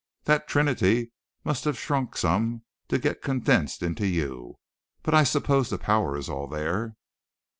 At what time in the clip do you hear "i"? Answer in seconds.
5.13-5.23